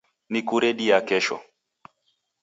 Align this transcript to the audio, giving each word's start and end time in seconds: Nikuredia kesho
Nikuredia 0.29 0.99
kesho 1.07 1.37